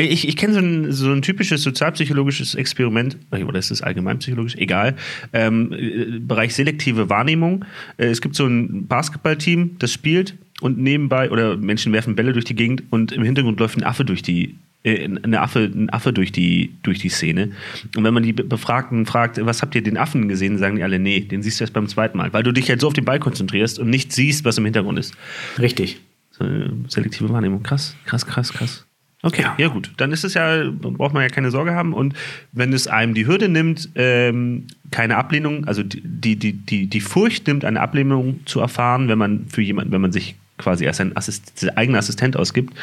[0.00, 4.56] Ich, ich kenne so ein, so ein typisches sozialpsychologisches Experiment, oder ist es allgemeinpsychologisch?
[4.56, 4.96] Egal.
[5.32, 7.64] Ähm, äh, Bereich selektive Wahrnehmung.
[7.98, 12.44] Äh, es gibt so ein Basketballteam, das spielt und nebenbei, oder Menschen werfen Bälle durch
[12.44, 16.12] die Gegend und im Hintergrund läuft ein Affe durch die, äh, ein Affe, ein Affe
[16.12, 17.52] durch die, durch die Szene.
[17.96, 20.82] Und wenn man die Be- Befragten fragt, was habt ihr den Affen gesehen, sagen die
[20.82, 22.94] alle, nee, den siehst du erst beim zweiten Mal, weil du dich halt so auf
[22.94, 25.14] den Ball konzentrierst und nicht siehst, was im Hintergrund ist.
[25.58, 26.00] Richtig.
[26.30, 27.62] So, äh, selektive Wahrnehmung.
[27.62, 28.86] Krass, krass, krass, krass.
[29.22, 29.54] Okay, ja.
[29.58, 29.68] Ja.
[29.68, 29.92] gut.
[29.98, 31.92] Dann ist es ja, braucht man ja keine Sorge haben.
[31.92, 32.14] Und
[32.52, 37.46] wenn es einem die Hürde nimmt, ähm, keine Ablehnung, also die, die, die, die, Furcht
[37.46, 41.16] nimmt, eine Ablehnung zu erfahren, wenn man für jemanden, wenn man sich quasi als ein
[41.16, 42.74] Assist, eigenen Assistent ausgibt,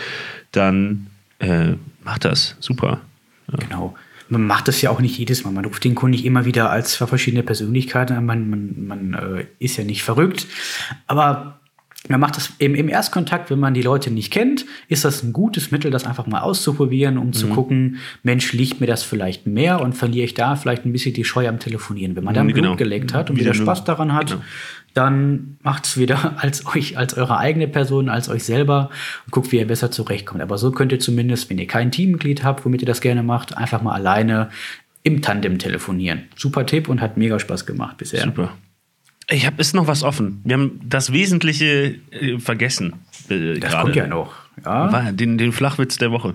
[0.51, 1.07] dann
[1.39, 1.73] äh,
[2.03, 2.55] macht das.
[2.59, 3.01] Super.
[3.59, 3.95] Genau.
[4.29, 5.51] Man macht das ja auch nicht jedes Mal.
[5.51, 8.25] Man ruft den Kunden nicht immer wieder als zwei verschiedene Persönlichkeiten an.
[8.25, 10.47] Man, man, man äh, ist ja nicht verrückt.
[11.07, 11.59] Aber
[12.09, 15.33] man macht das im, im Erstkontakt, wenn man die Leute nicht kennt, ist das ein
[15.33, 17.33] gutes Mittel, das einfach mal auszuprobieren, um Mhm.
[17.33, 21.13] zu gucken, Mensch, liegt mir das vielleicht mehr und verliere ich da vielleicht ein bisschen
[21.13, 22.15] die Scheu am Telefonieren.
[22.15, 22.75] Wenn man dann Mhm, Blut genau.
[22.75, 24.41] geleckt hat und Wieder wieder Spaß daran hat, genau.
[24.93, 28.89] dann macht es wieder als euch, als eure eigene Person, als euch selber
[29.25, 30.41] und guckt, wie ihr besser zurechtkommt.
[30.41, 33.57] Aber so könnt ihr zumindest, wenn ihr kein Teammitglied habt, womit ihr das gerne macht,
[33.57, 34.49] einfach mal alleine
[35.03, 36.23] im Tandem telefonieren.
[36.35, 38.23] Super Tipp und hat mega Spaß gemacht bisher.
[38.23, 38.51] Super.
[39.29, 40.41] Ich habe ist noch was offen.
[40.45, 42.93] Wir haben das Wesentliche äh, vergessen.
[43.29, 43.83] Äh, Das gerade.
[43.83, 44.33] kommt ja noch.
[44.63, 44.91] Ja?
[44.91, 46.33] War Den, den Flachwitz der Woche.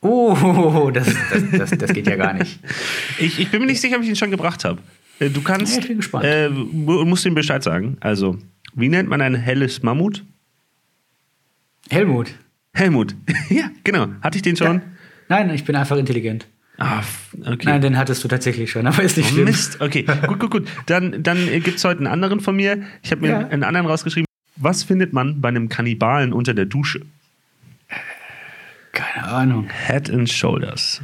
[0.00, 2.58] Oh, das, das, das, das geht ja gar nicht.
[3.18, 4.80] Ich, ich bin mir nicht sicher, ob ich ihn schon gebracht habe.
[5.20, 5.74] Äh, Du kannst.
[5.74, 6.24] Ja, ich bin gespannt.
[6.24, 7.96] Äh, mu- musst ihm Bescheid sagen.
[8.00, 8.36] Also,
[8.74, 10.24] wie nennt man ein helles Mammut?
[11.90, 12.34] Helmut.
[12.74, 13.14] Helmut.
[13.50, 14.08] ja, genau.
[14.22, 14.76] Hatte ich den schon?
[14.78, 14.82] Ja.
[15.28, 16.46] Nein, ich bin einfach intelligent.
[16.84, 17.02] Ah,
[17.46, 17.66] okay.
[17.66, 19.44] Nein, den hattest du tatsächlich schon, aber ist nicht Oh, schlimm.
[19.44, 19.80] Mist.
[19.80, 20.68] Okay, gut, gut, gut.
[20.86, 22.82] Dann, dann gibt es heute einen anderen von mir.
[23.02, 23.38] Ich habe mir Ja.
[23.48, 24.26] einen anderen rausgeschrieben.
[24.56, 27.02] Was findet man bei einem Kannibalen unter der Dusche?
[28.92, 29.68] Keine Ahnung.
[29.86, 31.00] Head and Shoulders.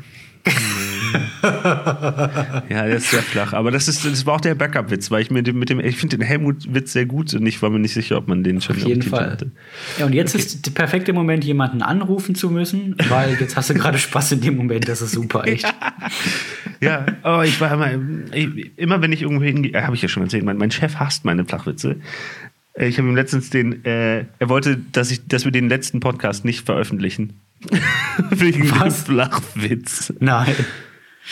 [1.43, 3.53] ja, der ist sehr flach.
[3.53, 6.19] Aber das, ist, das war auch der Backup-Witz, weil ich mir mit dem, ich finde
[6.19, 8.87] den Helmut-Witz sehr gut und ich war mir nicht sicher, ob man den schon Auf
[8.87, 9.31] jeden Fall.
[9.31, 9.51] hatte.
[9.99, 13.75] Ja, und jetzt ist der perfekte Moment, jemanden anrufen zu müssen, weil jetzt hast du
[13.75, 14.89] gerade Spaß in dem Moment.
[14.89, 15.67] Das ist super, echt.
[16.81, 17.91] Ja, oh, ich war immer,
[18.33, 20.97] ich, immer wenn ich irgendwo hingehe, äh, habe ich ja schon erzählt, mein, mein Chef
[20.97, 21.97] hasst meine Flachwitze.
[22.79, 26.45] Ich habe ihm letztens den, äh, er wollte, dass, ich, dass wir den letzten Podcast
[26.45, 27.41] nicht veröffentlichen.
[28.31, 29.05] Wegen Was?
[29.05, 30.13] dem Flachwitz.
[30.21, 30.55] Nein.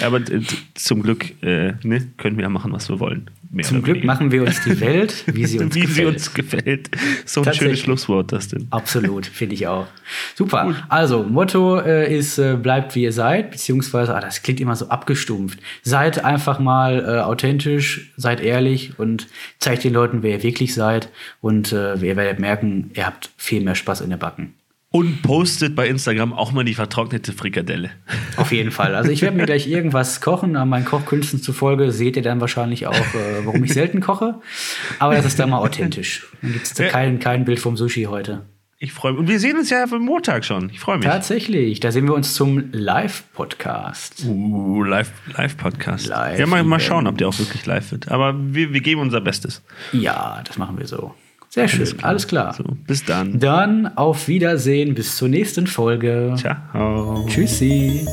[0.02, 0.40] Aber äh,
[0.74, 3.30] zum Glück äh, ne, können wir ja machen, was wir wollen.
[3.50, 4.12] Mehr Zum Glück weniger.
[4.12, 5.96] machen wir uns die Welt, wie sie uns Wie gefällt.
[5.96, 6.90] sie uns gefällt.
[7.24, 7.80] So ein schönes.
[7.80, 8.66] Schlusswort, das denn.
[8.70, 9.86] Absolut, finde ich auch.
[10.34, 10.74] Super.
[10.88, 14.88] Also, Motto äh, ist, äh, bleibt wie ihr seid, beziehungsweise, ah, das klingt immer so
[14.88, 15.58] abgestumpft.
[15.82, 19.28] Seid einfach mal äh, authentisch, seid ehrlich und
[19.58, 21.08] zeigt den Leuten, wer ihr wirklich seid.
[21.40, 24.54] Und äh, ihr werdet merken, ihr habt viel mehr Spaß in der Backen.
[24.92, 27.90] Und postet bei Instagram auch mal die vertrocknete Frikadelle.
[28.36, 28.94] Auf jeden Fall.
[28.94, 30.56] Also ich werde mir gleich irgendwas kochen.
[30.56, 34.40] An meinen Kochkünsten zufolge seht ihr dann wahrscheinlich auch, äh, warum ich selten koche.
[34.98, 36.26] Aber das ist dann mal authentisch.
[36.40, 38.46] Dann gibt es da kein, kein Bild vom Sushi heute.
[38.78, 39.20] Ich freue mich.
[39.20, 40.68] Und wir sehen uns ja am Montag schon.
[40.70, 41.06] Ich freue mich.
[41.06, 44.24] Tatsächlich, da sehen wir uns zum Live-Podcast.
[44.26, 46.06] Uh, Live- Live-Podcast.
[46.08, 48.10] Live ja, mal, mal schauen, ob der auch wirklich live wird.
[48.10, 49.62] Aber wir, wir geben unser Bestes.
[49.92, 51.14] Ja, das machen wir so.
[51.56, 52.52] Sehr schön, alles klar.
[52.52, 53.40] So, bis dann.
[53.40, 56.34] Dann auf Wiedersehen, bis zur nächsten Folge.
[56.36, 57.24] Ciao.
[57.30, 58.06] Tschüssi.